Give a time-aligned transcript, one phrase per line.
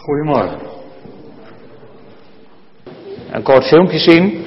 [0.00, 0.58] Goedemorgen.
[3.30, 4.46] Een kort filmpje zien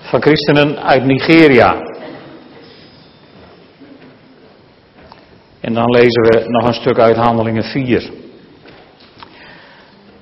[0.00, 1.74] van christenen uit Nigeria.
[5.60, 8.10] En dan lezen we nog een stuk uit Handelingen 4.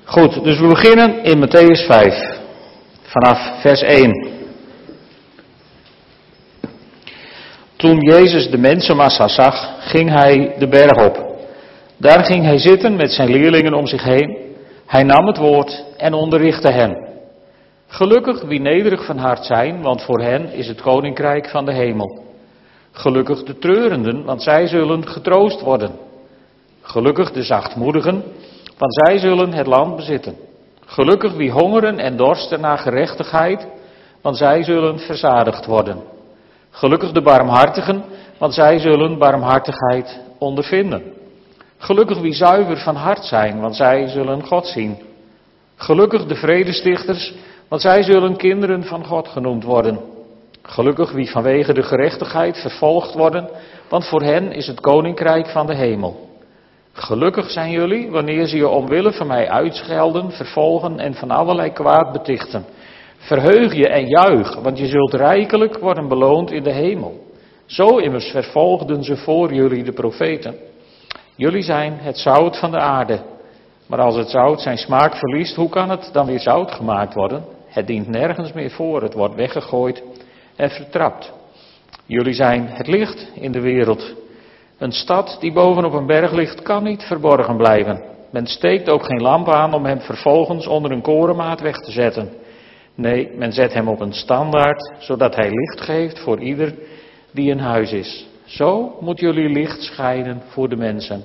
[0.05, 2.39] Goed, dus we beginnen in Matthäus 5,
[3.03, 4.31] vanaf vers 1.
[7.77, 11.32] Toen Jezus de mensenmassa zag, ging hij de berg op.
[12.03, 14.39] Daar ging hij zitten met zijn leerlingen om zich heen.
[14.87, 17.09] Hij nam het woord en onderrichtte hen.
[17.87, 22.25] Gelukkig wie nederig van hart zijn, want voor hen is het koninkrijk van de hemel.
[22.93, 25.91] Gelukkig de treurenden, want zij zullen getroost worden.
[26.81, 28.23] Gelukkig de zachtmoedigen,
[28.79, 30.37] want zij zullen het land bezitten.
[30.87, 33.67] Gelukkig wie hongeren en dorsten naar gerechtigheid,
[34.23, 36.03] want zij zullen verzadigd worden.
[36.71, 38.05] Gelukkig de barmhartigen,
[38.39, 41.21] want zij zullen barmhartigheid ondervinden.
[41.83, 44.97] Gelukkig wie zuiver van hart zijn, want zij zullen God zien.
[45.77, 47.35] Gelukkig de vredestichters,
[47.69, 50.01] want zij zullen kinderen van God genoemd worden.
[50.63, 53.49] Gelukkig wie vanwege de gerechtigheid vervolgd worden,
[53.89, 56.29] want voor hen is het koninkrijk van de hemel.
[56.93, 62.13] Gelukkig zijn jullie wanneer ze je omwille van mij uitschelden, vervolgen en van allerlei kwaad
[62.13, 62.65] betichten.
[63.17, 67.27] Verheug je en juich, want je zult rijkelijk worden beloond in de hemel.
[67.67, 70.71] Zo immers vervolgden ze voor jullie de profeten.
[71.35, 73.21] Jullie zijn het zout van de aarde.
[73.87, 77.45] Maar als het zout zijn smaak verliest, hoe kan het dan weer zout gemaakt worden?
[77.67, 80.03] Het dient nergens meer voor, het wordt weggegooid
[80.57, 81.33] en vertrapt.
[82.07, 84.15] Jullie zijn het licht in de wereld.
[84.79, 88.03] Een stad die bovenop een berg ligt, kan niet verborgen blijven.
[88.31, 92.31] Men steekt ook geen lamp aan om hem vervolgens onder een korenmaat weg te zetten.
[92.95, 96.75] Nee, men zet hem op een standaard, zodat hij licht geeft voor ieder
[97.33, 98.27] die in huis is.
[98.53, 101.25] Zo moet jullie licht schijnen voor de mensen,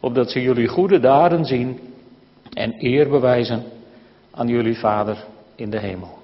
[0.00, 1.80] opdat ze jullie goede daden zien
[2.52, 3.64] en eer bewijzen
[4.30, 6.18] aan jullie Vader in de hemel.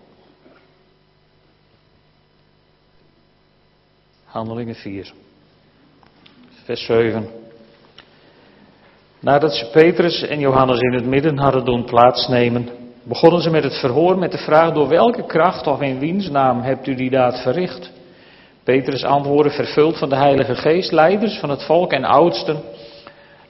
[4.24, 5.12] Handelingen 4,
[6.64, 7.28] vers 7.
[9.20, 12.68] Nadat ze Petrus en Johannes in het midden hadden doen plaatsnemen,
[13.02, 16.60] begonnen ze met het verhoor met de vraag door welke kracht of in wiens naam
[16.60, 17.94] hebt u die daad verricht?
[18.66, 22.56] Petrus antwoordde, vervuld van de Heilige Geest, leiders van het volk en oudsten.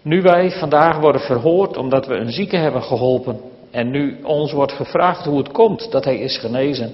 [0.02, 3.40] Nu wij vandaag worden verhoord omdat we een zieke hebben geholpen
[3.70, 6.90] en nu ons wordt gevraagd hoe het komt dat hij is genezen,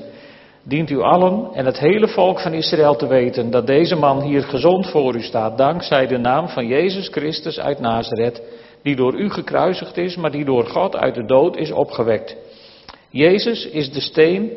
[0.62, 4.42] dient u allen en het hele volk van Israël te weten dat deze man hier
[4.42, 8.42] gezond voor u staat, dankzij de naam van Jezus Christus uit Nazareth,
[8.82, 12.36] die door u gekruisigd is, maar die door God uit de dood is opgewekt.
[13.10, 14.52] Jezus is de steen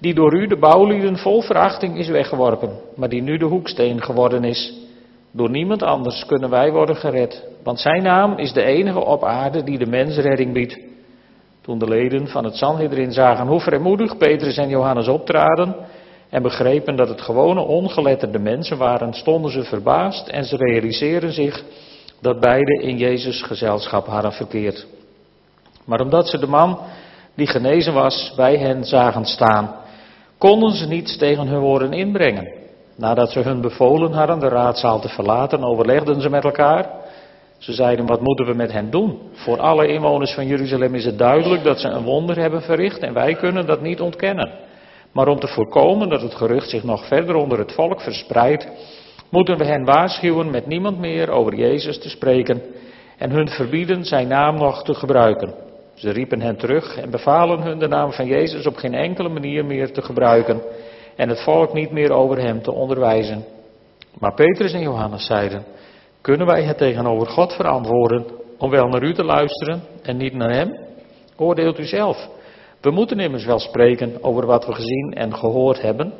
[0.00, 4.44] die door u de bouwlieden vol verachting is weggeworpen, maar die nu de hoeksteen geworden
[4.44, 4.74] is.
[5.32, 9.62] Door niemand anders kunnen wij worden gered, want zijn naam is de enige op aarde
[9.62, 10.78] die de mens redding biedt.
[11.60, 15.74] Toen de leden van het Sanhedrin zagen hoe vrijmoedig Petrus en Johannes optraden
[16.30, 21.64] en begrepen dat het gewone ongeletterde mensen waren, stonden ze verbaasd en ze realiseerden zich
[22.20, 24.86] dat beide in Jezus gezelschap hadden verkeerd.
[25.84, 26.78] Maar omdat ze de man
[27.34, 29.74] die genezen was bij hen zagen staan,
[30.40, 32.52] konden ze niets tegen hun woorden inbrengen.
[32.96, 36.90] Nadat ze hun bevolen hadden de raadzaal te verlaten, overlegden ze met elkaar.
[37.58, 39.18] Ze zeiden, wat moeten we met hen doen?
[39.32, 43.14] Voor alle inwoners van Jeruzalem is het duidelijk dat ze een wonder hebben verricht en
[43.14, 44.50] wij kunnen dat niet ontkennen.
[45.12, 48.68] Maar om te voorkomen dat het gerucht zich nog verder onder het volk verspreidt,
[49.30, 52.62] moeten we hen waarschuwen met niemand meer over Jezus te spreken
[53.18, 55.69] en hun verbieden zijn naam nog te gebruiken.
[56.00, 59.64] Ze riepen hen terug en bevalen hun de naam van Jezus op geen enkele manier
[59.64, 60.62] meer te gebruiken
[61.16, 63.44] en het volk niet meer over hem te onderwijzen.
[64.18, 65.64] Maar Petrus en Johannes zeiden,
[66.20, 68.26] kunnen wij het tegenover God verantwoorden
[68.58, 70.78] om wel naar u te luisteren en niet naar hem?
[71.36, 72.28] Oordeelt u zelf.
[72.80, 76.12] We moeten immers wel spreken over wat we gezien en gehoord hebben.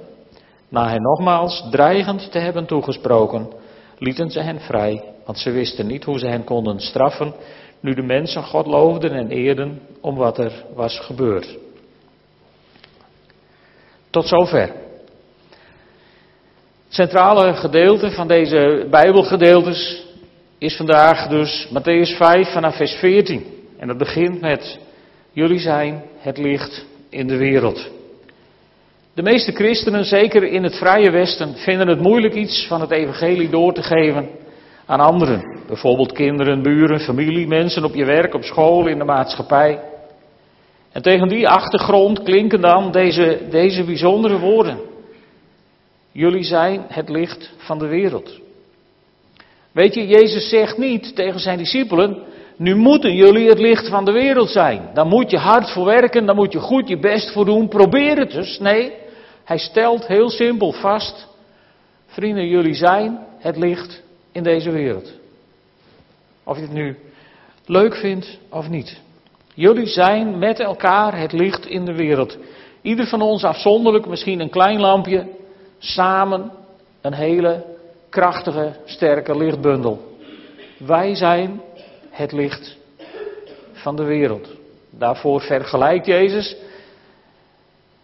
[0.68, 3.48] Na hen nogmaals dreigend te hebben toegesproken,
[3.98, 7.34] lieten ze hen vrij, want ze wisten niet hoe ze hen konden straffen
[7.80, 11.58] nu de mensen God loofden en eerden om wat er was gebeurd.
[14.10, 14.60] Tot zover.
[14.60, 14.72] Het
[16.88, 20.06] centrale gedeelte van deze Bijbelgedeeltes
[20.58, 23.44] is vandaag dus Matthäus 5 vanaf vers 14.
[23.78, 24.78] En dat begint met:
[25.32, 27.90] Jullie zijn het licht in de wereld.
[29.14, 33.50] De meeste christenen, zeker in het Vrije Westen, vinden het moeilijk iets van het Evangelie
[33.50, 34.28] door te geven
[34.86, 35.49] aan anderen.
[35.70, 39.80] Bijvoorbeeld kinderen, buren, familie, mensen op je werk, op school, in de maatschappij.
[40.92, 44.78] En tegen die achtergrond klinken dan deze, deze bijzondere woorden.
[46.12, 48.40] Jullie zijn het licht van de wereld.
[49.72, 52.18] Weet je, Jezus zegt niet tegen zijn discipelen,
[52.56, 54.90] nu moeten jullie het licht van de wereld zijn.
[54.94, 57.68] Daar moet je hard voor werken, daar moet je goed je best voor doen.
[57.68, 58.58] Probeer het dus.
[58.58, 58.92] Nee,
[59.44, 61.26] hij stelt heel simpel vast.
[62.06, 64.02] Vrienden, jullie zijn het licht
[64.32, 65.18] in deze wereld.
[66.50, 66.96] Of je het nu
[67.66, 69.00] leuk vindt of niet.
[69.54, 72.38] Jullie zijn met elkaar het licht in de wereld.
[72.82, 75.26] Ieder van ons afzonderlijk, misschien een klein lampje,
[75.78, 76.50] samen
[77.00, 77.64] een hele
[78.08, 80.16] krachtige, sterke lichtbundel.
[80.78, 81.60] Wij zijn
[82.10, 82.76] het licht
[83.72, 84.48] van de wereld.
[84.90, 86.56] Daarvoor vergelijkt Jezus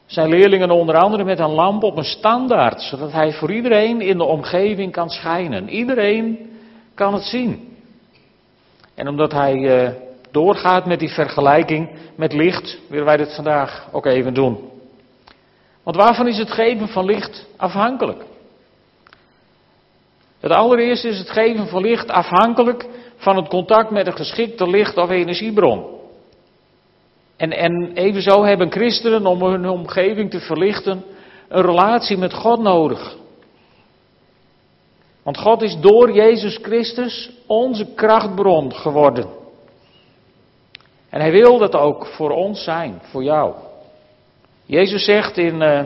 [0.06, 4.18] zijn leerlingen onder andere met een lamp op een standaard, zodat hij voor iedereen in
[4.18, 5.68] de omgeving kan schijnen.
[5.68, 6.50] Iedereen
[6.94, 7.74] kan het zien.
[8.96, 9.92] En omdat hij eh,
[10.30, 14.70] doorgaat met die vergelijking met licht, willen wij dit vandaag ook even doen.
[15.82, 18.24] Want waarvan is het geven van licht afhankelijk?
[20.40, 24.96] Het allereerste is het geven van licht afhankelijk van het contact met een geschikte licht-
[24.96, 25.84] of energiebron.
[27.36, 31.04] En, en evenzo hebben christenen om hun omgeving te verlichten
[31.48, 33.16] een relatie met God nodig.
[35.26, 39.26] Want God is door Jezus Christus onze krachtbron geworden.
[41.08, 43.54] En hij wil dat ook voor ons zijn, voor jou.
[44.66, 45.80] Jezus zegt in, uh,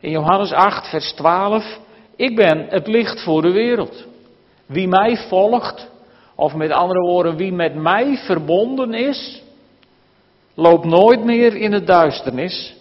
[0.00, 1.78] in Johannes 8, vers 12,
[2.16, 4.06] ik ben het licht voor de wereld.
[4.66, 5.88] Wie mij volgt,
[6.34, 9.42] of met andere woorden, wie met mij verbonden is,
[10.54, 12.74] loopt nooit meer in het duisternis,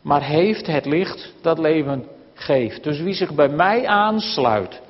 [0.00, 2.84] maar heeft het licht dat leven geeft.
[2.84, 4.84] Dus wie zich bij mij aansluit.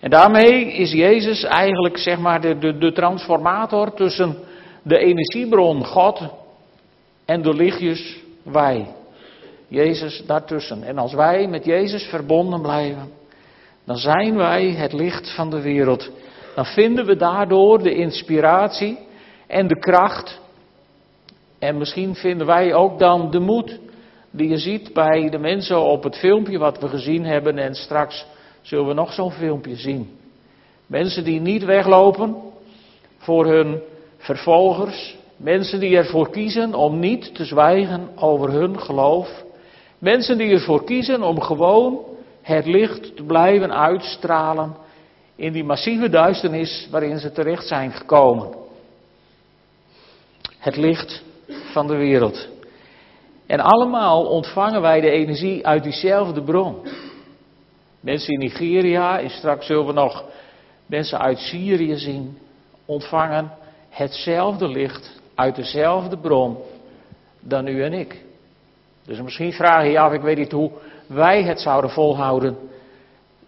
[0.00, 4.36] En daarmee is Jezus eigenlijk zeg maar de, de, de transformator tussen
[4.82, 6.22] de energiebron God
[7.24, 8.86] en de lichtjes wij.
[9.68, 10.82] Jezus daartussen.
[10.82, 13.12] En als wij met Jezus verbonden blijven,
[13.84, 16.10] dan zijn wij het licht van de wereld.
[16.54, 18.98] Dan vinden we daardoor de inspiratie
[19.46, 20.40] en de kracht.
[21.58, 23.78] En misschien vinden wij ook dan de moed
[24.30, 27.58] die je ziet bij de mensen op het filmpje wat we gezien hebben.
[27.58, 28.26] En straks
[28.62, 30.18] zullen we nog zo'n filmpje zien.
[30.86, 32.36] Mensen die niet weglopen
[33.18, 33.80] voor hun
[34.16, 35.16] vervolgers.
[35.36, 39.44] Mensen die ervoor kiezen om niet te zwijgen over hun geloof.
[39.98, 41.98] Mensen die ervoor kiezen om gewoon
[42.42, 44.76] het licht te blijven uitstralen
[45.36, 48.48] in die massieve duisternis waarin ze terecht zijn gekomen.
[50.58, 51.22] Het licht
[51.72, 52.48] van de wereld.
[53.46, 56.76] En allemaal ontvangen wij de energie uit diezelfde bron.
[58.00, 60.24] Mensen in Nigeria, en straks zullen we nog
[60.86, 62.38] mensen uit Syrië zien,
[62.84, 63.52] ontvangen
[63.88, 66.56] hetzelfde licht uit dezelfde bron
[67.40, 68.24] dan u en ik.
[69.04, 70.70] Dus misschien vraag je je af, ik weet niet hoe
[71.06, 72.56] wij het zouden volhouden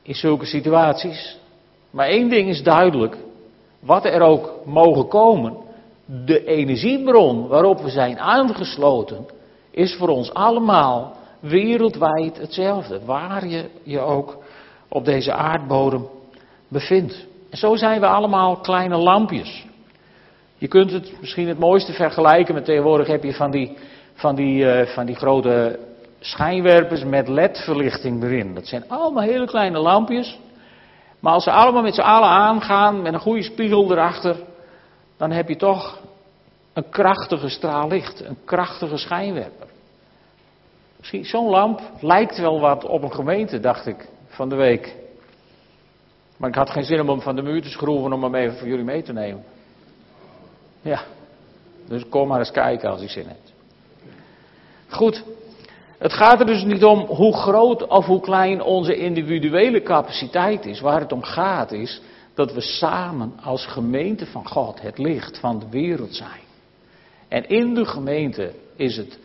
[0.03, 1.39] in zulke situaties.
[1.91, 3.17] Maar één ding is duidelijk.
[3.81, 5.57] Wat er ook mogen komen,
[6.05, 9.27] de energiebron waarop we zijn aangesloten,
[9.71, 13.05] is voor ons allemaal wereldwijd hetzelfde.
[13.05, 14.42] Waar je je ook
[14.93, 16.09] op deze aardbodem
[16.69, 17.27] bevindt.
[17.51, 19.67] En zo zijn we allemaal kleine lampjes.
[20.59, 23.77] Je kunt het misschien het mooiste vergelijken met tegenwoordig heb je van die,
[24.15, 25.79] van die, uh, van die grote
[26.21, 28.55] schijnwerpers met ledverlichting erin.
[28.55, 30.39] Dat zijn allemaal hele kleine lampjes.
[31.21, 34.37] Maar als ze allemaal met z'n allen aangaan, met een goede spiegel erachter,
[35.17, 36.01] dan heb je toch
[36.73, 39.67] een krachtige straal licht, een krachtige schijnwerper.
[40.99, 44.95] Misschien zo'n lamp lijkt wel wat op een gemeente, dacht ik van de week.
[46.37, 48.59] Maar ik had geen zin om hem van de muur te schroeven om hem even
[48.59, 49.45] voor jullie mee te nemen.
[50.81, 51.05] Ja,
[51.89, 53.53] dus kom maar eens kijken als je zin hebt.
[54.89, 55.25] Goed,
[55.99, 60.81] het gaat er dus niet om hoe groot of hoe klein onze individuele capaciteit is.
[60.81, 62.01] Waar het om gaat is
[62.35, 66.41] dat we samen als gemeente van God het licht van de wereld zijn.
[67.29, 69.19] En in de gemeente is het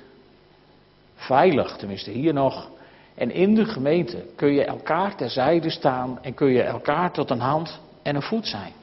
[1.15, 2.69] veilig, tenminste hier nog.
[3.17, 7.39] En in de gemeente kun je elkaar terzijde staan en kun je elkaar tot een
[7.39, 8.73] hand en een voet zijn.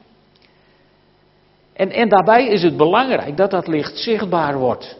[1.73, 4.97] En, en daarbij is het belangrijk dat dat licht zichtbaar wordt.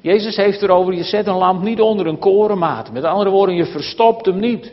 [0.00, 2.92] Jezus heeft erover, je zet een lamp niet onder een korenmaat.
[2.92, 4.72] Met andere woorden, je verstopt hem niet.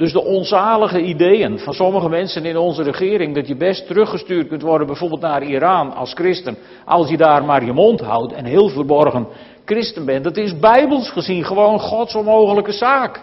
[0.00, 4.62] Dus de onzalige ideeën van sommige mensen in onze regering, dat je best teruggestuurd kunt
[4.62, 8.68] worden, bijvoorbeeld naar Iran als christen, als je daar maar je mond houdt en heel
[8.68, 9.26] verborgen
[9.64, 13.20] christen bent, dat is bijbels gezien gewoon Gods onmogelijke zaak.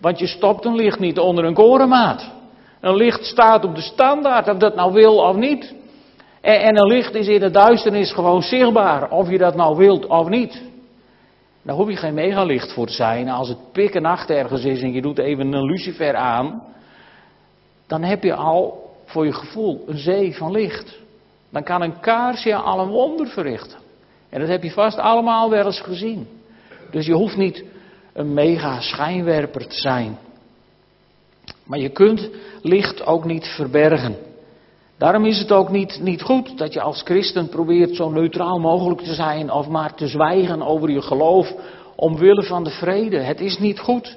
[0.00, 2.30] Want je stopt een licht niet onder een korenmaat.
[2.80, 5.74] Een licht staat op de standaard, of dat nou wil of niet.
[6.40, 10.06] En, en een licht is in de duisternis gewoon zichtbaar, of je dat nou wilt
[10.06, 10.62] of niet.
[11.66, 13.28] Daar hoef je geen megalicht voor te zijn.
[13.28, 16.62] Als het pikken nacht ergens is en je doet even een lucifer aan,
[17.86, 20.98] dan heb je al voor je gevoel een zee van licht.
[21.50, 23.78] Dan kan een kaarsje al een wonder verrichten.
[24.28, 26.28] En dat heb je vast allemaal wel eens gezien.
[26.90, 27.64] Dus je hoeft niet
[28.12, 30.18] een mega schijnwerper te zijn.
[31.64, 32.30] Maar je kunt
[32.62, 34.16] licht ook niet verbergen.
[34.98, 39.00] Daarom is het ook niet, niet goed dat je als christen probeert zo neutraal mogelijk
[39.00, 41.52] te zijn of maar te zwijgen over je geloof
[41.96, 43.18] omwille van de vrede.
[43.18, 44.16] Het is niet goed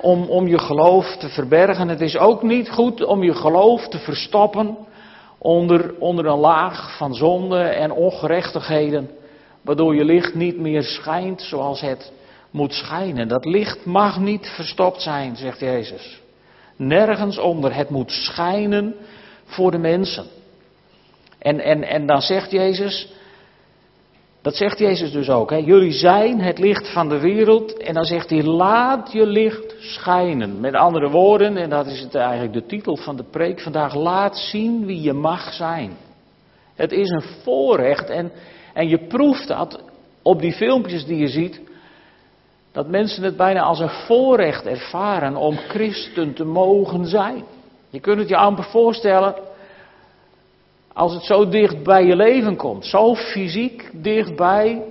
[0.00, 1.88] om, om je geloof te verbergen.
[1.88, 4.76] Het is ook niet goed om je geloof te verstoppen
[5.38, 9.10] onder, onder een laag van zonde en ongerechtigheden,
[9.62, 12.12] waardoor je licht niet meer schijnt zoals het
[12.50, 13.28] moet schijnen.
[13.28, 16.20] Dat licht mag niet verstopt zijn, zegt Jezus.
[16.76, 17.74] Nergens onder.
[17.74, 18.94] Het moet schijnen
[19.46, 20.24] voor de mensen.
[21.38, 23.08] En, en, en dan zegt Jezus,
[24.46, 25.50] dat zegt Jezus dus ook.
[25.50, 25.56] Hè?
[25.56, 27.76] Jullie zijn het licht van de wereld.
[27.76, 30.60] En dan zegt hij, laat je licht schijnen.
[30.60, 34.36] Met andere woorden, en dat is het eigenlijk de titel van de preek vandaag, laat
[34.36, 35.96] zien wie je mag zijn.
[36.74, 38.32] Het is een voorrecht en,
[38.74, 39.82] en je proeft dat
[40.22, 41.60] op die filmpjes die je ziet.
[42.72, 47.44] Dat mensen het bijna als een voorrecht ervaren om christen te mogen zijn.
[47.90, 49.34] Je kunt het je amper voorstellen
[50.92, 54.82] als het zo dicht bij je leven komt, zo fysiek dichtbij,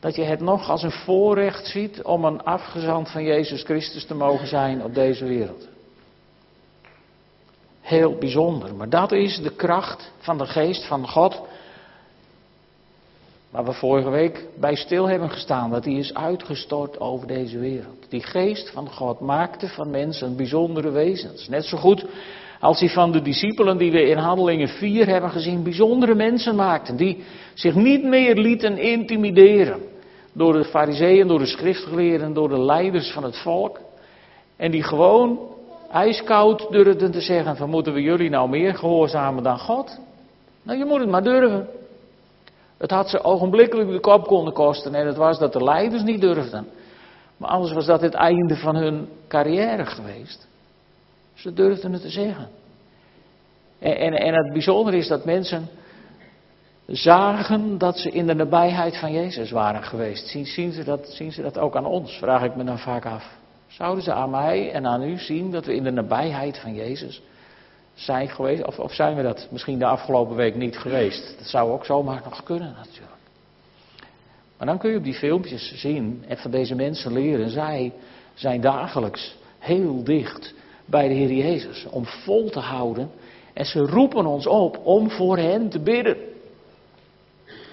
[0.00, 4.14] dat je het nog als een voorrecht ziet om een afgezant van Jezus Christus te
[4.14, 5.68] mogen zijn op deze wereld.
[7.80, 11.40] Heel bijzonder, maar dat is de kracht van de geest van God.
[13.54, 18.06] Waar we vorige week bij stil hebben gestaan, dat die is uitgestort over deze wereld.
[18.08, 21.48] Die geest van God maakte van mensen bijzondere wezens.
[21.48, 22.06] Net zo goed
[22.60, 26.96] als hij van de discipelen die we in Handelingen 4 hebben gezien, bijzondere mensen maakten.
[26.96, 29.80] Die zich niet meer lieten intimideren
[30.32, 33.80] door de fariseeën, door de schriftgeleerden, door de leiders van het volk.
[34.56, 35.38] En die gewoon
[35.90, 40.00] ijskoud durfden te zeggen van moeten we jullie nou meer gehoorzamen dan God?
[40.62, 41.68] Nou, je moet het maar durven.
[42.84, 46.20] Het had ze ogenblikkelijk de kop konden kosten en het was dat de leiders niet
[46.20, 46.66] durfden.
[47.36, 50.48] Maar anders was dat het einde van hun carrière geweest.
[51.34, 52.48] Ze durfden het te zeggen.
[53.78, 55.68] En, en, en het bijzondere is dat mensen
[56.86, 60.26] zagen dat ze in de nabijheid van Jezus waren geweest.
[60.26, 62.12] Zien, zien, ze dat, zien ze dat ook aan ons?
[62.18, 63.36] Vraag ik me dan vaak af.
[63.66, 67.22] Zouden ze aan mij en aan u zien dat we in de nabijheid van Jezus
[67.94, 68.64] zijn geweest?
[68.64, 71.34] Of, of zijn we dat misschien de afgelopen week niet geweest?
[71.38, 73.12] Dat zou ook zomaar nog kunnen natuurlijk.
[74.58, 77.50] Maar dan kun je op die filmpjes zien en van deze mensen leren.
[77.50, 77.92] Zij
[78.34, 81.86] zijn dagelijks heel dicht bij de Heer Jezus.
[81.90, 83.10] Om vol te houden.
[83.52, 86.16] En ze roepen ons op om voor hen te bidden.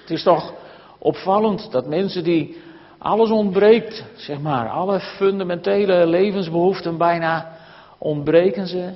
[0.02, 0.54] Het is toch
[0.98, 2.58] opvallend dat mensen die
[2.98, 7.58] alles ontbreekt, zeg maar, alle fundamentele levensbehoeften bijna
[7.98, 8.94] ontbreken ze.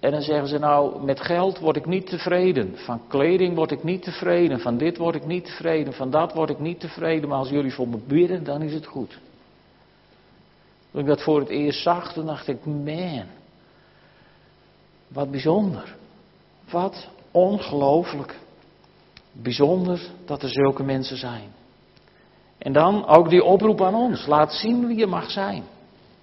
[0.00, 3.82] En dan zeggen ze nou, met geld word ik niet tevreden, van kleding word ik
[3.82, 7.38] niet tevreden, van dit word ik niet tevreden, van dat word ik niet tevreden, maar
[7.38, 9.18] als jullie voor me bidden, dan is het goed.
[10.90, 13.24] Toen ik dat voor het eerst zag, toen dacht ik, man,
[15.08, 15.96] wat bijzonder.
[16.70, 18.38] Wat ongelooflijk.
[19.32, 21.48] Bijzonder dat er zulke mensen zijn.
[22.58, 24.26] En dan ook die oproep aan ons.
[24.26, 25.64] Laat zien wie je mag zijn.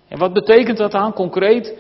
[0.08, 1.74] En wat betekent dat dan concreet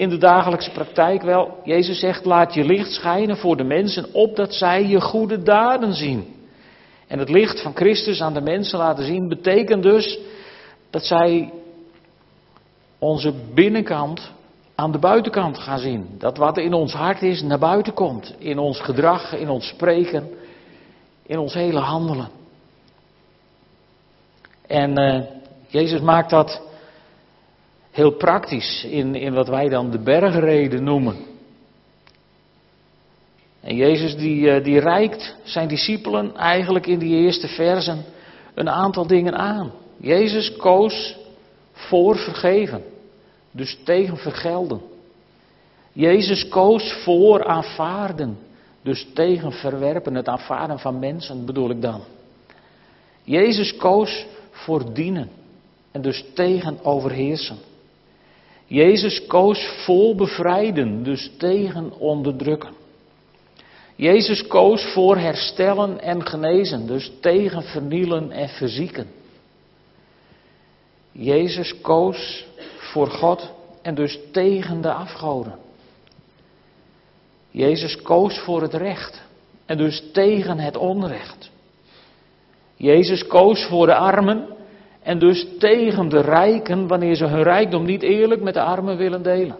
[0.00, 1.22] in de dagelijkse praktijk?
[1.22, 5.94] Wel, Jezus zegt: laat je licht schijnen voor de mensen, opdat zij je goede daden
[5.94, 6.34] zien.
[7.06, 10.18] En het licht van Christus aan de mensen laten zien betekent dus
[10.90, 11.52] dat zij
[12.98, 14.30] onze binnenkant
[14.74, 16.08] aan de buitenkant gaan zien.
[16.18, 18.34] Dat wat in ons hart is naar buiten komt.
[18.38, 20.30] In ons gedrag, in ons spreken,
[21.26, 22.28] in ons hele handelen.
[24.66, 25.22] En uh,
[25.66, 26.69] Jezus maakt dat
[27.90, 31.16] heel praktisch in, in wat wij dan de bergreden noemen.
[33.60, 38.04] En Jezus die, uh, die reikt zijn discipelen eigenlijk in die eerste versen
[38.54, 39.72] een aantal dingen aan.
[39.96, 41.16] Jezus koos
[41.72, 42.82] voor vergeven.
[43.50, 44.80] Dus tegen vergelden.
[45.92, 48.38] Jezus koos voor aanvaarden.
[48.82, 52.00] Dus tegen verwerpen, het aanvaarden van mensen bedoel ik dan.
[53.22, 55.30] Jezus koos voor dienen.
[55.90, 57.58] En dus tegen overheersen.
[58.70, 62.74] Jezus koos voor bevrijden, dus tegen onderdrukken.
[63.96, 69.06] Jezus koos voor herstellen en genezen, dus tegen vernielen en verzieken.
[71.12, 72.46] Jezus koos
[72.76, 73.50] voor God
[73.82, 75.58] en dus tegen de afgoden.
[77.50, 79.22] Jezus koos voor het recht
[79.66, 81.50] en dus tegen het onrecht.
[82.76, 84.58] Jezus koos voor de armen
[85.02, 89.22] en dus tegen de rijken wanneer ze hun rijkdom niet eerlijk met de armen willen
[89.22, 89.56] delen.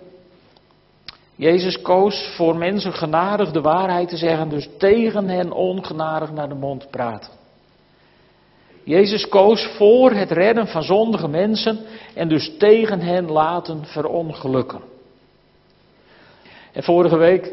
[1.35, 6.55] Jezus koos voor mensen genadig de waarheid te zeggen, dus tegen hen ongenadig naar de
[6.55, 7.31] mond praten.
[8.85, 11.79] Jezus koos voor het redden van zondige mensen
[12.15, 14.81] en dus tegen hen laten verongelukken.
[16.73, 17.53] En vorige week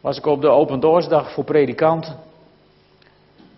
[0.00, 2.16] was ik op de Open Doorsdag voor predikanten.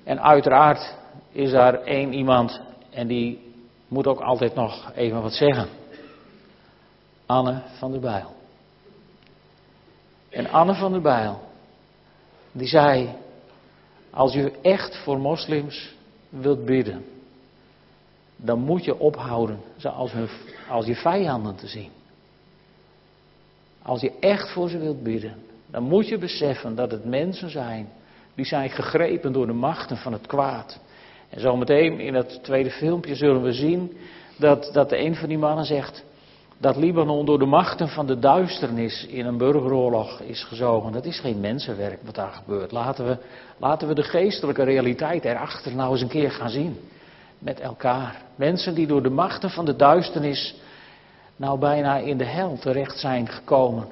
[0.05, 0.95] En uiteraard
[1.33, 2.61] is daar één iemand
[2.97, 3.53] en die
[3.89, 5.69] moet ook altijd nog even wat zeggen.
[7.27, 8.35] Anne van der Bijl.
[10.29, 11.41] En Anne van der Bijl,
[12.53, 13.15] die zei,
[14.11, 15.95] als u echt voor moslims
[16.29, 17.05] wilt bidden,
[18.37, 20.29] dan moet je ophouden ze als, hun,
[20.69, 21.91] als je vijanden te zien.
[23.83, 25.35] Als je echt voor ze wilt bidden,
[25.71, 27.89] dan moet je beseffen dat het mensen zijn
[28.35, 30.81] die zijn gegrepen door de machten van het kwaad.
[31.31, 33.97] En zometeen in het tweede filmpje zullen we zien
[34.37, 36.05] dat, dat een van die mannen zegt
[36.59, 40.93] dat Libanon door de machten van de duisternis in een burgeroorlog is gezogen.
[40.93, 42.73] Dat is geen mensenwerk wat daar gebeurt.
[42.73, 43.19] Laten we,
[43.57, 46.81] laten we de geestelijke realiteit erachter nou eens een keer gaan zien.
[47.39, 48.23] Met elkaar.
[48.35, 50.55] Mensen die door de machten van de duisternis
[51.37, 53.87] nou bijna in de hel terecht zijn gekomen,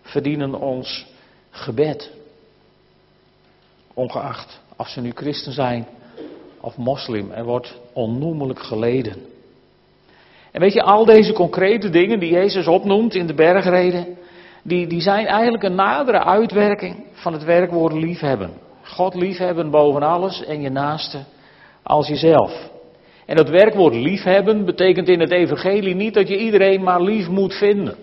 [0.00, 1.06] verdienen ons
[1.50, 2.10] gebed.
[3.94, 5.86] Ongeacht of ze nu christen zijn
[6.60, 7.30] of moslim.
[7.30, 9.16] Er wordt onnoemelijk geleden.
[10.52, 14.06] En weet je, al deze concrete dingen die Jezus opnoemt in de bergreden,
[14.62, 18.50] die, die zijn eigenlijk een nadere uitwerking van het werkwoord liefhebben.
[18.82, 21.18] God liefhebben boven alles en je naaste
[21.82, 22.70] als jezelf.
[23.26, 27.54] En dat werkwoord liefhebben betekent in het evangelie niet dat je iedereen maar lief moet
[27.54, 27.96] vinden.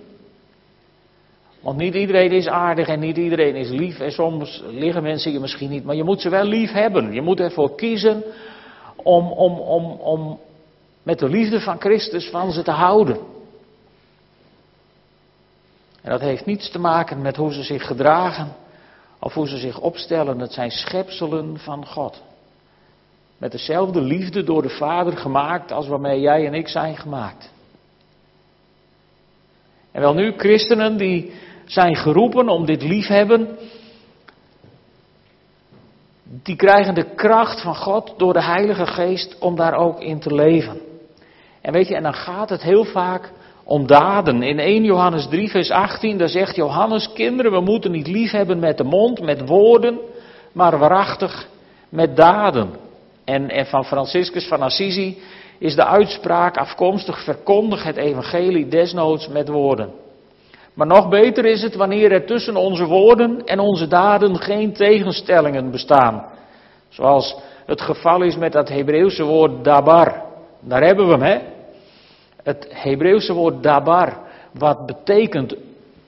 [1.62, 4.00] Want niet iedereen is aardig en niet iedereen is lief.
[4.00, 7.14] En soms liggen mensen je misschien niet, maar je moet ze wel lief hebben.
[7.14, 8.24] Je moet ervoor kiezen
[9.06, 10.40] om, om, om, om
[11.04, 13.18] met de liefde van Christus van ze te houden.
[16.02, 18.56] En dat heeft niets te maken met hoe ze zich gedragen
[19.20, 20.40] of hoe ze zich opstellen.
[20.40, 22.22] Het zijn schepselen van God.
[23.38, 27.50] Met dezelfde liefde door de Vader gemaakt als waarmee jij en ik zijn gemaakt.
[29.92, 31.34] En wel nu, christenen die
[31.66, 33.58] zijn geroepen om dit liefhebben,
[36.44, 40.34] die krijgen de kracht van God door de Heilige Geest om daar ook in te
[40.34, 40.80] leven.
[41.62, 43.32] En weet je, en dan gaat het heel vaak
[43.64, 44.44] om daden.
[44.44, 48.78] In 1 Johannes 3, vers 18, daar zegt Johannes, kinderen, we moeten niet liefhebben met
[48.78, 50.00] de mond, met woorden,
[50.52, 51.48] maar waarachtig
[51.90, 52.70] met daden.
[53.26, 55.18] En, en van Franciscus van Assisi
[55.58, 59.90] is de uitspraak afkomstig, verkondig het evangelie desnoods met woorden.
[60.76, 65.72] Maar nog beter is het wanneer er tussen onze woorden en onze daden geen tegenstellingen
[65.72, 66.26] bestaan.
[66.90, 67.36] Zoals
[67.66, 70.22] het geval is met dat Hebreeuwse woord dabar.
[70.60, 71.40] Daar hebben we hem, hè?
[72.44, 74.18] Het Hebreeuwse woord dabar,
[74.54, 75.56] wat betekent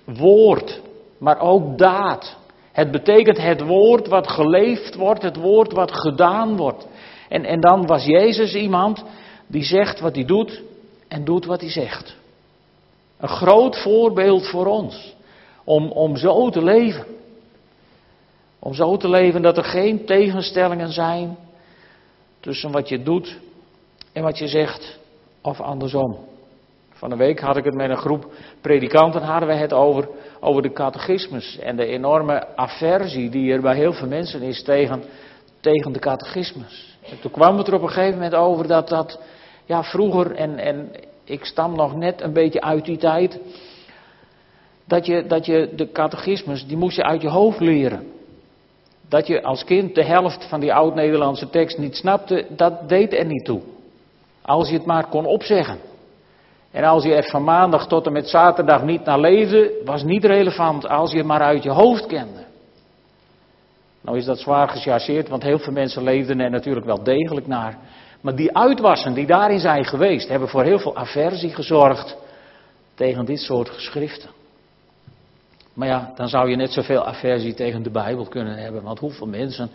[0.06, 0.82] woord,
[1.18, 2.38] maar ook daad.
[2.72, 6.88] Het betekent het woord wat geleefd wordt, het woord wat gedaan wordt.
[7.30, 9.04] En, en dan was Jezus iemand
[9.48, 10.62] die zegt wat hij doet
[11.08, 12.16] en doet wat hij zegt.
[13.18, 15.16] Een groot voorbeeld voor ons.
[15.64, 17.06] Om, om zo te leven.
[18.60, 21.38] Om zo te leven dat er geen tegenstellingen zijn
[22.40, 23.38] tussen wat je doet
[24.14, 25.00] en wat je zegt
[25.42, 26.18] of andersom.
[26.90, 30.62] Van een week had ik het met een groep predikanten, hadden we het over, over
[30.62, 35.04] de catechismus en de enorme aversie die er bij heel veel mensen is tegen,
[35.60, 36.98] tegen de catechismus.
[37.10, 39.20] En toen kwam het er op een gegeven moment over dat dat,
[39.66, 40.92] ja vroeger, en, en
[41.28, 43.40] ik stam nog net een beetje uit die tijd,
[44.86, 48.04] dat je, dat je de catechismus, die moest je uit je hoofd leren.
[49.10, 53.26] Dat je als kind de helft van die oud-Nederlandse tekst niet snapte, dat deed er
[53.26, 53.62] niet toe.
[54.42, 55.78] Als je het maar kon opzeggen.
[56.72, 60.26] En als je er van maandag tot en met zaterdag niet naar leefde, was niet
[60.26, 62.46] relevant als je het maar uit je hoofd kende.
[64.02, 67.78] Nou is dat zwaar gechargeerd, want heel veel mensen leefden er natuurlijk wel degelijk naar.
[68.28, 72.18] Maar die uitwassen die daarin zijn geweest, hebben voor heel veel aversie gezorgd
[72.96, 74.30] tegen dit soort geschriften.
[75.74, 78.84] Maar ja, dan zou je net zoveel aversie tegen de Bijbel kunnen hebben.
[78.84, 79.70] Want hoeveel mensen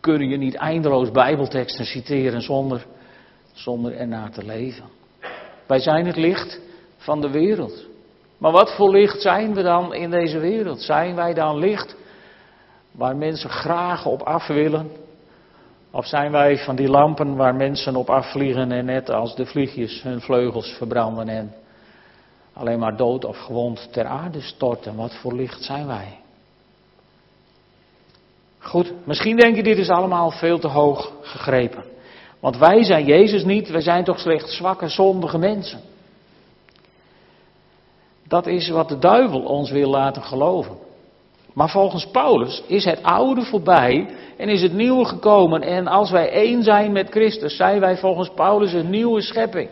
[0.00, 2.86] kunnen je niet eindeloos Bijbelteksten citeren zonder,
[3.52, 4.84] zonder ernaar te leven?
[5.66, 6.60] Wij zijn het licht
[6.96, 7.86] van de wereld.
[8.38, 10.80] Maar wat voor licht zijn we dan in deze wereld?
[10.80, 11.96] Zijn wij dan licht
[12.90, 14.90] waar mensen graag op af willen?
[15.90, 20.02] Of zijn wij van die lampen waar mensen op afvliegen en net als de vliegjes
[20.02, 21.54] hun vleugels verbranden en
[22.52, 24.96] alleen maar dood of gewond ter aarde storten?
[24.96, 26.18] Wat voor licht zijn wij?
[28.58, 31.84] Goed, misschien denk je dit is allemaal veel te hoog gegrepen.
[32.40, 35.80] Want wij zijn Jezus niet, wij zijn toch slechts zwakke, zondige mensen.
[38.28, 40.76] Dat is wat de duivel ons wil laten geloven.
[41.54, 45.62] Maar volgens Paulus is het oude voorbij en is het nieuwe gekomen.
[45.62, 49.68] En als wij één zijn met Christus, zijn wij volgens Paulus een nieuwe schepping.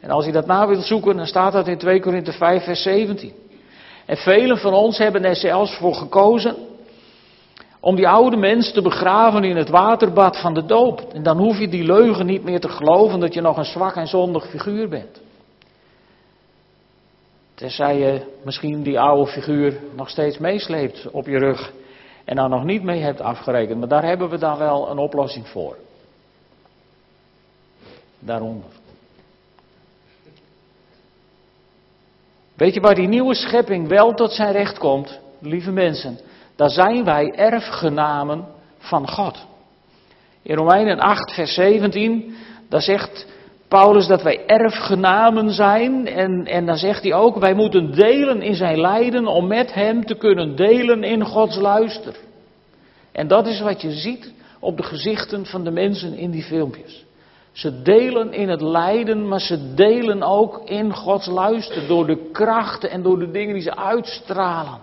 [0.00, 2.82] En als je dat na wilt zoeken, dan staat dat in 2 Korinthe 5, vers
[2.82, 3.32] 17.
[4.06, 6.56] En velen van ons hebben er zelfs voor gekozen
[7.80, 11.00] om die oude mens te begraven in het waterbad van de doop.
[11.12, 13.96] En dan hoef je die leugen niet meer te geloven dat je nog een zwak
[13.96, 15.20] en zondig figuur bent.
[17.60, 21.72] Tenzij je misschien die oude figuur nog steeds meesleept op je rug
[22.24, 23.78] en daar nog niet mee hebt afgerekend.
[23.78, 25.76] Maar daar hebben we dan wel een oplossing voor.
[28.18, 28.70] Daaronder.
[32.54, 36.18] Weet je waar die nieuwe schepping wel tot zijn recht komt, lieve mensen?
[36.56, 38.46] Daar zijn wij erfgenamen
[38.78, 39.46] van God.
[40.42, 42.36] In Romeinen 8, vers 17,
[42.68, 43.26] daar zegt
[43.70, 46.06] Paulus dat wij erfgenamen zijn.
[46.06, 50.04] En, en dan zegt hij ook, wij moeten delen in zijn lijden om met hem
[50.04, 52.16] te kunnen delen in Gods luister.
[53.12, 57.04] En dat is wat je ziet op de gezichten van de mensen in die filmpjes.
[57.52, 62.90] Ze delen in het lijden, maar ze delen ook in Gods luister door de krachten
[62.90, 64.78] en door de dingen die ze uitstralen.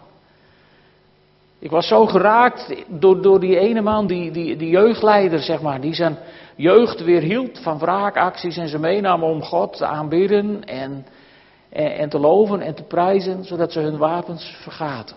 [1.60, 5.82] Ik was zo geraakt door, door die ene man, die, die, die jeugdleider, zeg maar,
[5.82, 6.18] die zijn
[6.58, 11.06] jeugd weer hield van wraakacties en ze meenam om God te aanbidden en,
[11.70, 15.16] en, en te loven en te prijzen, zodat ze hun wapens vergaten.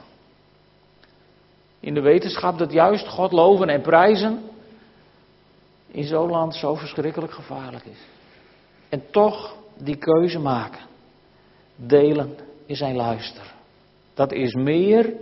[1.80, 4.40] In de wetenschap dat juist God loven en prijzen
[5.86, 7.98] in zo'n land zo verschrikkelijk gevaarlijk is.
[8.88, 10.80] En toch die keuze maken.
[11.76, 13.54] Delen in zijn luister.
[14.14, 15.12] Dat is meer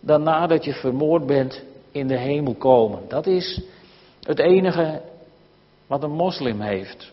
[0.00, 3.00] dan nadat je vermoord bent in de hemel komen.
[3.08, 3.62] Dat is
[4.22, 5.02] het enige
[5.92, 7.12] wat een moslim heeft.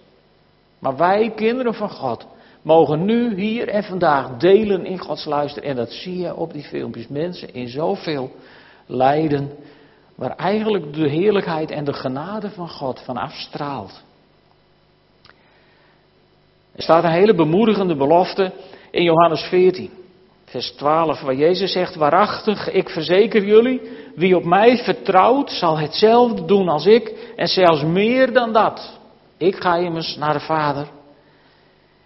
[0.79, 2.25] Maar wij, kinderen van God,
[2.61, 5.63] mogen nu, hier en vandaag delen in Gods luister.
[5.63, 7.07] En dat zie je op die filmpjes.
[7.07, 8.31] Mensen in zoveel
[8.85, 9.51] lijden,
[10.15, 14.03] waar eigenlijk de heerlijkheid en de genade van God van afstraalt.
[16.75, 18.51] Er staat een hele bemoedigende belofte
[18.91, 19.91] in Johannes 14,
[20.45, 23.81] vers 12, waar Jezus zegt, waarachtig, ik verzeker jullie,
[24.19, 28.99] wie op mij vertrouwt, zal hetzelfde doen als ik en zelfs meer dan dat.
[29.37, 30.87] Ik ga immers naar de Vader.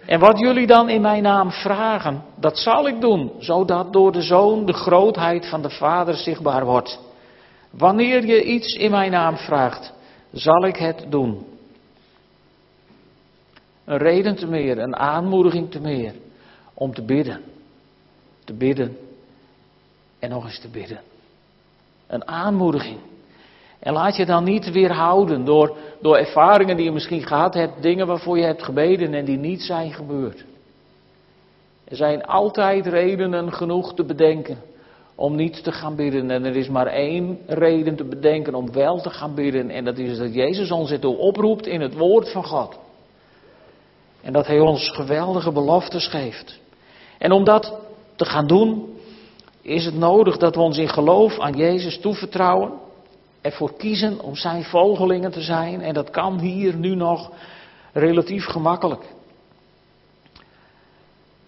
[0.05, 4.21] En wat jullie dan in mijn naam vragen, dat zal ik doen, zodat door de
[4.21, 6.99] Zoon de grootheid van de Vader zichtbaar wordt.
[7.69, 9.93] Wanneer je iets in mijn naam vraagt,
[10.31, 11.45] zal ik het doen.
[13.85, 16.13] Een reden te meer, een aanmoediging te meer
[16.73, 17.41] om te bidden.
[18.45, 18.97] Te bidden
[20.19, 20.99] en nog eens te bidden.
[22.07, 22.99] Een aanmoediging.
[23.79, 28.07] En laat je dan niet weerhouden door, door ervaringen die je misschien gehad hebt, dingen
[28.07, 30.45] waarvoor je hebt gebeden en die niet zijn gebeurd.
[31.83, 34.57] Er zijn altijd redenen genoeg te bedenken
[35.15, 36.31] om niet te gaan bidden.
[36.31, 39.69] En er is maar één reden te bedenken om wel te gaan bidden.
[39.69, 42.79] En dat is dat Jezus ons ertoe oproept in het woord van God.
[44.21, 46.59] En dat Hij ons geweldige beloftes geeft.
[47.17, 47.79] En om dat
[48.15, 48.92] te gaan doen,
[49.63, 52.71] is het nodig dat we ons in geloof aan Jezus toevertrouwen.
[53.41, 55.81] Ervoor kiezen om zijn volgelingen te zijn.
[55.81, 57.31] En dat kan hier nu nog
[57.93, 59.03] relatief gemakkelijk.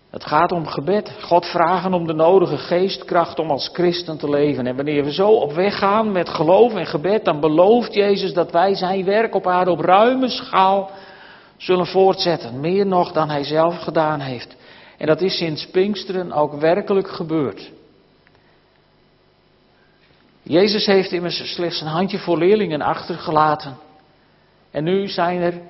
[0.10, 1.12] Het gaat om gebed.
[1.22, 4.68] God vragen om de nodige geestkracht om als christen te leven.
[4.68, 8.52] En wanneer we zo op weg gaan met geloof en gebed, dan belooft Jezus dat
[8.52, 10.90] wij zijn werk op aarde op ruime schaal
[11.58, 12.60] zullen voortzetten.
[12.60, 14.56] Meer nog dan hij zelf gedaan heeft.
[14.98, 17.72] En dat is sinds Pinksteren ook werkelijk gebeurd.
[20.48, 23.78] Jezus heeft immers slechts een handjevol leerlingen achtergelaten.
[24.72, 25.62] En nu zijn er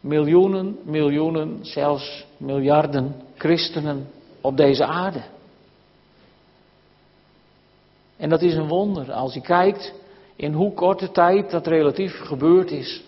[0.00, 5.22] miljoenen, miljoenen, zelfs miljarden christenen op deze aarde.
[8.16, 9.12] En dat is een wonder.
[9.12, 9.92] Als je kijkt
[10.36, 13.02] in hoe korte tijd dat relatief gebeurd is,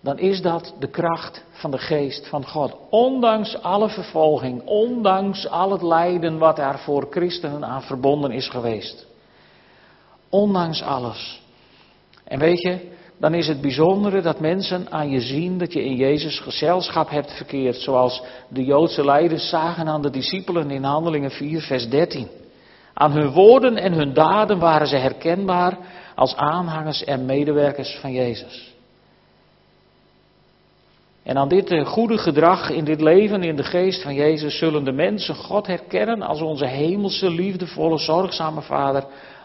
[0.00, 2.76] dan is dat de kracht van de geest van God.
[2.90, 9.06] Ondanks alle vervolging, ondanks al het lijden wat daar voor christenen aan verbonden is geweest.
[10.34, 11.40] Ondanks alles.
[12.24, 12.78] En weet je,
[13.18, 17.32] dan is het bijzondere dat mensen aan je zien dat je in Jezus gezelschap hebt
[17.32, 22.28] verkeerd, zoals de Joodse leiders zagen aan de discipelen in Handelingen 4, vers 13.
[22.94, 25.78] Aan hun woorden en hun daden waren ze herkenbaar
[26.14, 28.74] als aanhangers en medewerkers van Jezus.
[31.22, 34.84] En aan dit eh, goede gedrag in dit leven in de geest van Jezus zullen
[34.84, 39.04] de mensen God herkennen als onze hemelse, liefdevolle, zorgzame Vader,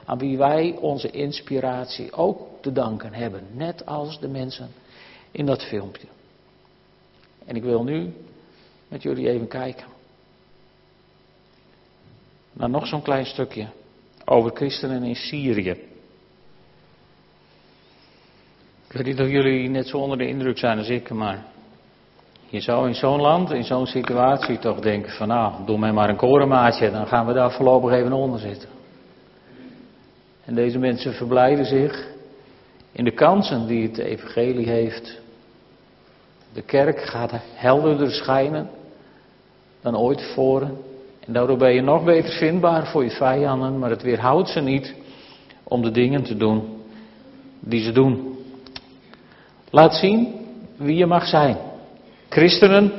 [0.10, 4.70] aan wie wij onze inspiratie ook te danken hebben, net als de mensen
[5.32, 6.08] in dat filmpje.
[7.46, 8.14] En ik wil nu
[8.88, 9.86] met jullie even kijken.
[12.54, 13.68] naar nog zo'n klein stukje
[14.26, 15.78] over christenen in Syrië.
[18.88, 21.46] Ik weet niet of jullie net zo onder de indruk zijn als ik, maar
[22.48, 26.10] je zou in zo'n land, in zo'n situatie toch denken van nou, doe mij maar
[26.10, 28.79] een korenmaatje, dan gaan we daar voorlopig even onder zitten.
[30.50, 32.08] En deze mensen verblijden zich
[32.92, 35.20] in de kansen die het evangelie heeft.
[36.54, 38.70] De kerk gaat helderder schijnen
[39.82, 40.78] dan ooit tevoren.
[41.26, 44.96] En daardoor ben je nog beter vindbaar voor je vijanden, maar het weerhoudt ze niet
[45.64, 46.84] om de dingen te doen
[47.60, 48.38] die ze doen.
[49.70, 50.36] Laat zien
[50.78, 51.58] wie je mag zijn.
[52.30, 52.92] Christenen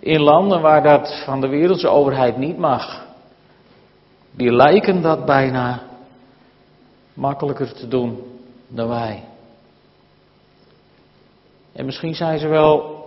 [0.00, 3.06] in landen waar dat van de wereldse overheid niet mag,
[4.30, 5.87] die lijken dat bijna
[7.18, 8.22] makkelijker te doen
[8.68, 9.24] dan wij.
[11.72, 13.06] En misschien zijn ze wel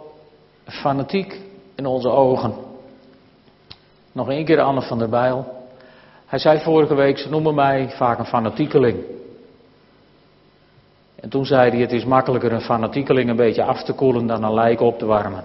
[0.66, 1.40] fanatiek
[1.76, 2.54] in onze ogen.
[4.12, 5.60] Nog één keer Anne van der Bijl.
[6.26, 9.04] Hij zei vorige week, ze noemen mij vaak een fanatiekeling.
[11.16, 14.44] En toen zei hij, het is makkelijker een fanatiekeling een beetje af te koelen dan
[14.44, 15.44] een lijk op te warmen.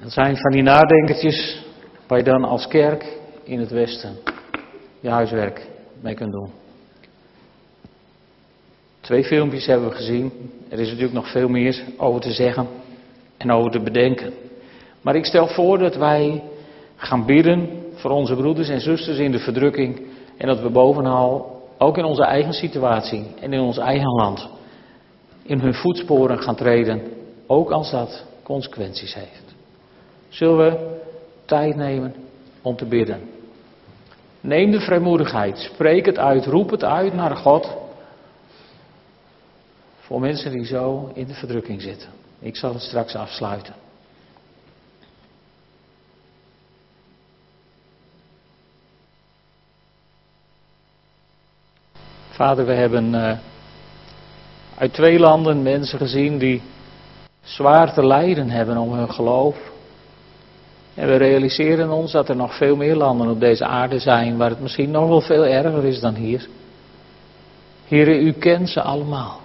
[0.00, 1.64] Dat zijn van die nadenkertjes
[2.06, 4.16] waar je dan als kerk in het Westen
[5.00, 5.68] je huiswerk
[6.00, 6.50] mee kunt doen.
[9.00, 10.32] Twee filmpjes hebben we gezien.
[10.68, 12.66] Er is natuurlijk nog veel meer over te zeggen
[13.36, 14.32] en over te bedenken.
[15.00, 16.42] Maar ik stel voor dat wij
[16.96, 20.00] gaan bidden voor onze broeders en zusters in de verdrukking.
[20.36, 24.48] En dat we bovenal, ook in onze eigen situatie en in ons eigen land,
[25.42, 27.02] in hun voetsporen gaan treden.
[27.46, 29.54] Ook als dat consequenties heeft.
[30.28, 30.98] Zullen we
[31.44, 32.14] tijd nemen
[32.62, 33.31] om te bidden?
[34.42, 37.76] Neem de vrijmoedigheid, spreek het uit, roep het uit naar God.
[40.00, 42.08] Voor mensen die zo in de verdrukking zitten.
[42.38, 43.74] Ik zal het straks afsluiten.
[52.30, 53.38] Vader, we hebben uh,
[54.78, 56.62] uit twee landen mensen gezien die
[57.42, 59.71] zwaar te lijden hebben om hun geloof.
[60.94, 64.50] En we realiseren ons dat er nog veel meer landen op deze aarde zijn waar
[64.50, 66.48] het misschien nog wel veel erger is dan hier.
[67.86, 69.40] Heren, u kent ze allemaal.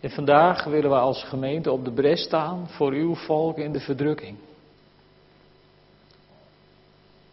[0.00, 3.80] En vandaag willen we als gemeente op de bres staan voor uw volk in de
[3.80, 4.36] verdrukking.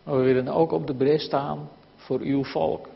[0.03, 2.87] Maar we willen ook op de bres staan voor uw volk.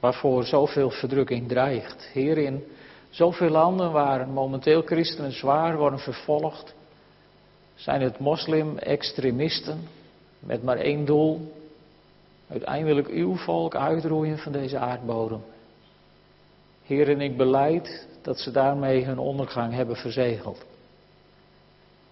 [0.00, 2.10] Waarvoor zoveel verdrukking dreigt.
[2.12, 2.64] Heer, in
[3.10, 6.74] zoveel landen waar momenteel christenen zwaar worden vervolgd,
[7.78, 9.78] zijn het moslim-extremisten
[10.38, 11.52] met maar één doel:
[12.48, 15.40] uiteindelijk uw volk uitroeien van deze aardbodem.
[16.84, 20.64] Heer, en ik beleid dat ze daarmee hun ondergang hebben verzegeld.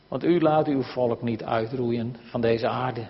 [0.08, 3.06] Want u laat uw volk niet uitroeien van deze aarde.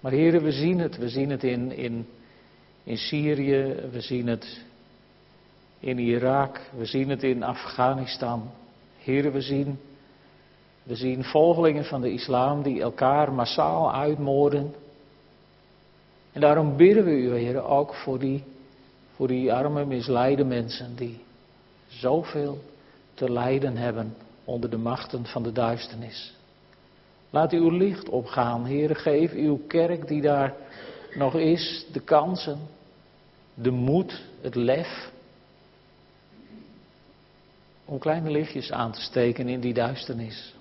[0.00, 0.96] Maar heren, we zien het.
[0.96, 2.06] We zien het in, in,
[2.84, 4.64] in Syrië, we zien het
[5.80, 8.50] in Irak, we zien het in Afghanistan.
[8.98, 9.78] Heren, we zien,
[10.88, 14.74] we zien volgelingen van de islam die elkaar massaal uitmoorden.
[16.32, 18.44] En daarom bidden we u, heren, ook voor die
[19.18, 21.20] voor die arme, misleide mensen die
[21.86, 22.58] zoveel
[23.14, 26.34] te lijden hebben onder de machten van de duisternis.
[27.30, 28.96] Laat uw licht opgaan, Heer.
[28.96, 30.54] Geef uw kerk die daar
[31.14, 32.58] nog is de kansen,
[33.54, 35.10] de moed, het lef.
[37.84, 40.54] Om kleine lichtjes aan te steken in die duisternis.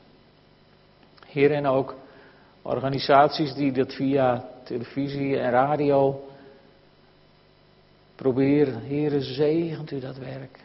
[1.27, 1.95] Heer, en ook
[2.61, 6.27] organisaties die dat via televisie en radio
[8.17, 10.59] Probeer, Heere, zegent u dat werk.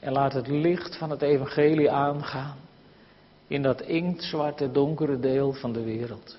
[0.00, 2.56] En laat het licht van het evangelie aangaan
[3.46, 6.38] in dat inktzwarte donkere deel van de wereld.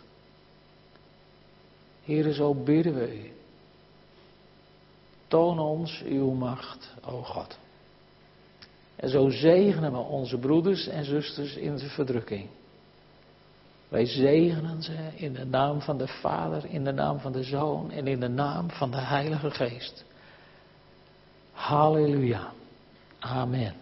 [2.03, 3.31] Heere, zo bidden we u.
[5.27, 7.57] Toon ons uw macht, o God.
[8.95, 12.47] En zo zegenen we onze broeders en zusters in de verdrukking.
[13.89, 17.91] Wij zegenen ze in de naam van de Vader, in de naam van de Zoon
[17.91, 20.05] en in de naam van de Heilige Geest.
[21.51, 22.51] Halleluja.
[23.19, 23.78] Amen.